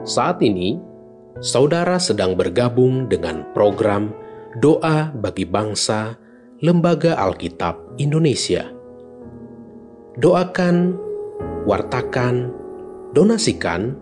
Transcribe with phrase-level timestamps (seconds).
[0.00, 0.80] Saat ini,
[1.44, 4.16] saudara sedang bergabung dengan program
[4.56, 6.16] Doa bagi Bangsa
[6.64, 8.64] Lembaga Alkitab Indonesia.
[10.16, 10.96] Doakan,
[11.68, 12.48] wartakan,
[13.12, 13.92] donasikan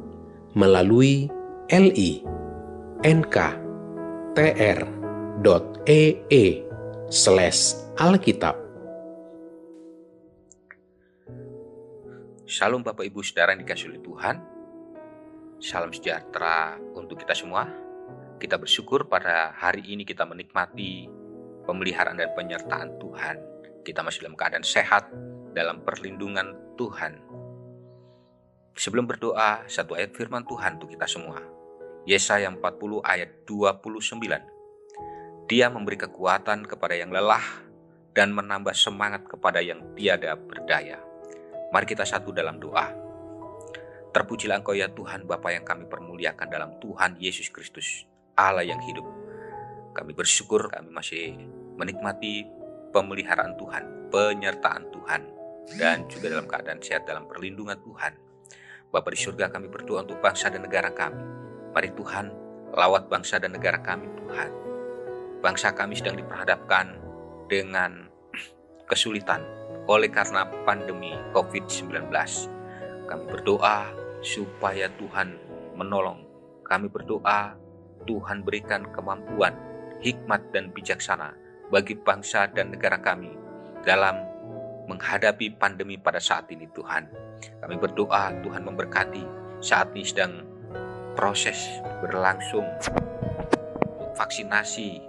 [0.55, 1.27] melalui
[1.66, 2.23] li
[3.03, 4.35] nk.tr.ee
[7.11, 8.55] slash alkitab.
[12.46, 14.57] Shalom Bapak Ibu Saudara yang dikasih oleh Tuhan.
[15.58, 17.66] Salam sejahtera untuk kita semua.
[18.39, 21.11] Kita bersyukur pada hari ini kita menikmati
[21.66, 23.36] pemeliharaan dan penyertaan Tuhan.
[23.82, 25.11] Kita masih dalam keadaan sehat,
[25.58, 27.18] dalam perlindungan Tuhan.
[28.79, 31.43] Sebelum berdoa, satu ayat firman Tuhan untuk kita semua.
[32.06, 35.50] Yesaya 40 ayat 29.
[35.50, 37.66] Dia memberi kekuatan kepada yang lelah
[38.14, 41.02] dan menambah semangat kepada yang tiada berdaya.
[41.75, 43.08] Mari kita satu dalam doa.
[44.08, 49.05] Terpujilah Engkau ya Tuhan Bapa yang kami permuliakan dalam Tuhan Yesus Kristus, Allah yang hidup.
[49.92, 51.36] Kami bersyukur kami masih
[51.77, 52.48] menikmati
[52.91, 55.22] pemeliharaan Tuhan, penyertaan Tuhan,
[55.77, 58.16] dan juga dalam keadaan sehat dalam perlindungan Tuhan.
[58.88, 61.20] Bapa di surga kami berdoa untuk bangsa dan negara kami.
[61.77, 62.33] Mari Tuhan,
[62.72, 64.50] lawat bangsa dan negara kami Tuhan.
[65.44, 66.96] Bangsa kami sedang diperhadapkan
[67.52, 68.08] dengan
[68.88, 69.44] kesulitan,
[69.84, 72.08] oleh karena pandemi COVID-19.
[73.09, 73.89] Kami berdoa
[74.20, 75.33] supaya Tuhan
[75.81, 76.28] menolong.
[76.69, 77.56] Kami berdoa
[78.05, 79.56] Tuhan berikan kemampuan,
[80.05, 81.33] hikmat dan bijaksana
[81.73, 83.33] bagi bangsa dan negara kami
[83.84, 84.20] dalam
[84.89, 87.09] menghadapi pandemi pada saat ini Tuhan.
[87.64, 89.25] Kami berdoa Tuhan memberkati
[89.64, 90.45] saat ini sedang
[91.17, 91.56] proses
[92.05, 92.64] berlangsung
[94.17, 95.01] vaksinasi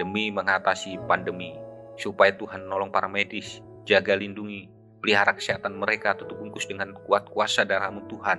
[0.00, 1.58] demi mengatasi pandemi
[2.00, 4.68] supaya Tuhan menolong para medis jaga lindungi,
[5.00, 8.38] pelihara kesehatan mereka, tutup bungkus dengan kuat kuasa darahmu Tuhan.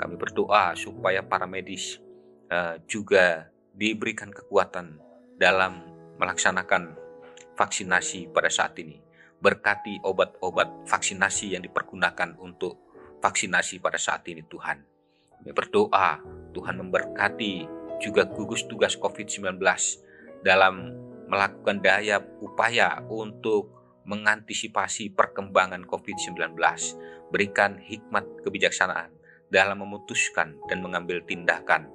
[0.00, 2.00] Kami berdoa supaya para medis
[2.48, 4.98] uh, juga diberikan kekuatan
[5.36, 5.84] dalam
[6.16, 6.96] melaksanakan
[7.54, 8.98] vaksinasi pada saat ini.
[9.42, 12.78] Berkati obat-obat vaksinasi yang dipergunakan untuk
[13.20, 14.78] vaksinasi pada saat ini Tuhan.
[15.38, 16.22] Kami berdoa
[16.54, 17.54] Tuhan memberkati
[18.02, 19.58] juga gugus tugas COVID-19
[20.42, 20.94] dalam
[21.30, 26.54] melakukan daya upaya untuk mengantisipasi perkembangan COVID-19,
[27.30, 29.14] berikan hikmat kebijaksanaan
[29.52, 31.86] dalam memutuskan dan mengambil tindakan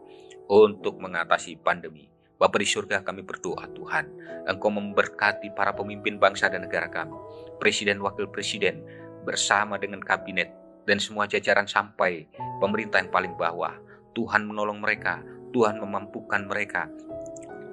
[0.48, 2.08] untuk mengatasi pandemi.
[2.38, 4.06] Bapak di surga kami berdoa Tuhan,
[4.46, 7.18] Engkau memberkati para pemimpin bangsa dan negara kami,
[7.58, 8.86] Presiden Wakil Presiden,
[9.26, 10.54] bersama dengan kabinet
[10.86, 12.30] dan semua jajaran sampai
[12.62, 13.74] pemerintah yang paling bawah.
[14.14, 16.86] Tuhan menolong mereka, Tuhan memampukan mereka,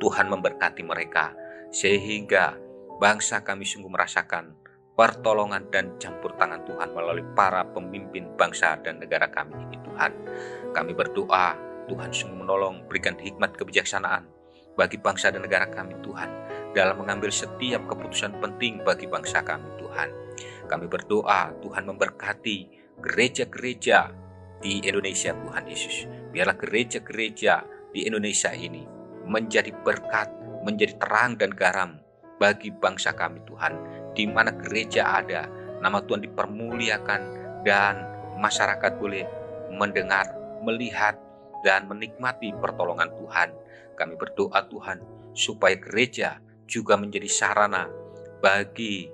[0.00, 1.36] Tuhan memberkati mereka,
[1.68, 2.56] sehingga
[2.98, 4.54] bangsa kami sungguh merasakan
[4.94, 10.12] pertolongan dan campur tangan Tuhan melalui para pemimpin bangsa dan negara kami ini Tuhan.
[10.70, 11.58] Kami berdoa,
[11.90, 14.30] Tuhan sungguh menolong, berikan hikmat kebijaksanaan
[14.78, 16.30] bagi bangsa dan negara kami Tuhan
[16.74, 20.08] dalam mengambil setiap keputusan penting bagi bangsa kami Tuhan.
[20.66, 22.58] Kami berdoa Tuhan memberkati
[22.98, 24.10] gereja-gereja
[24.62, 26.06] di Indonesia Tuhan Yesus.
[26.30, 27.62] Biarlah gereja-gereja
[27.94, 28.82] di Indonesia ini
[29.26, 30.30] menjadi berkat,
[30.66, 32.03] menjadi terang dan garam
[32.38, 33.72] bagi bangsa kami Tuhan.
[34.14, 35.46] Di mana gereja ada,
[35.82, 37.20] nama Tuhan dipermuliakan
[37.66, 37.94] dan
[38.38, 39.24] masyarakat boleh
[39.74, 40.30] mendengar,
[40.62, 41.18] melihat,
[41.64, 43.48] dan menikmati pertolongan Tuhan.
[43.96, 45.00] Kami berdoa Tuhan
[45.32, 47.88] supaya gereja juga menjadi sarana
[48.44, 49.08] bagi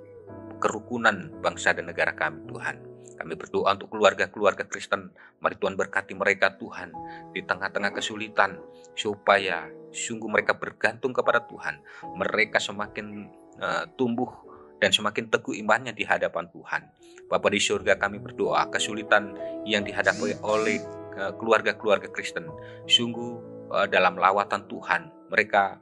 [0.59, 2.90] kerukunan bangsa dan negara kami Tuhan.
[3.21, 5.13] Kami berdoa untuk keluarga-keluarga Kristen.
[5.45, 6.89] Mari Tuhan berkati mereka Tuhan
[7.37, 8.57] di tengah-tengah kesulitan
[8.97, 11.85] supaya sungguh mereka bergantung kepada Tuhan.
[12.17, 13.29] Mereka semakin
[13.61, 14.33] uh, tumbuh
[14.81, 16.89] dan semakin teguh imannya di hadapan Tuhan.
[17.29, 19.37] Bapa di surga kami berdoa kesulitan
[19.69, 20.81] yang dihadapi oleh
[21.15, 22.49] eh, keluarga-keluarga Kristen.
[22.89, 23.31] Sungguh
[23.71, 25.79] uh, dalam lawatan Tuhan mereka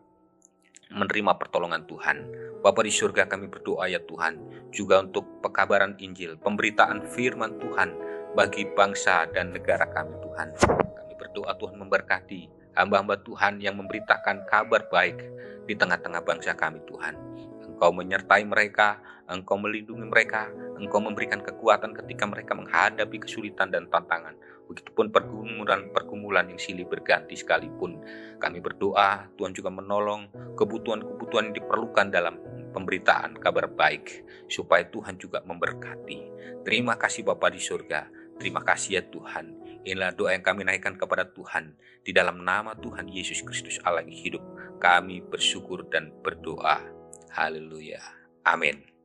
[0.93, 2.17] menerima pertolongan Tuhan.
[2.59, 4.43] Bapa di surga kami berdoa ya Tuhan,
[4.75, 7.95] juga untuk pekabaran Injil, pemberitaan firman Tuhan
[8.35, 10.49] bagi bangsa dan negara kami Tuhan.
[10.67, 15.19] Kami berdoa Tuhan memberkati hamba-hamba Tuhan yang memberitakan kabar baik
[15.71, 17.15] di tengah-tengah bangsa kami Tuhan.
[17.63, 20.49] Engkau menyertai mereka, Engkau melindungi mereka,
[20.81, 24.33] Engkau memberikan kekuatan ketika mereka menghadapi kesulitan dan tantangan.
[24.69, 28.01] Begitupun pergumulan-pergumulan yang silih berganti sekalipun.
[28.41, 32.41] Kami berdoa, Tuhan juga menolong kebutuhan-kebutuhan yang diperlukan dalam
[32.73, 36.19] pemberitaan kabar baik, supaya Tuhan juga memberkati.
[36.65, 39.57] Terima kasih Bapa di surga, terima kasih ya Tuhan.
[39.89, 41.73] Inilah doa yang kami naikkan kepada Tuhan.
[42.05, 44.45] Di dalam nama Tuhan Yesus Kristus Allah yang hidup,
[44.77, 46.85] kami bersyukur dan berdoa.
[47.33, 48.01] Haleluya.
[48.45, 48.98] Amin.